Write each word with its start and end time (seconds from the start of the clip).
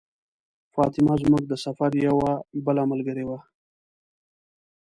فاطمه 0.73 1.13
زموږ 1.23 1.43
د 1.47 1.53
سفر 1.65 1.89
یوه 2.07 2.31
بله 2.65 2.83
ملګرې 2.91 3.23
وه. 3.29 3.39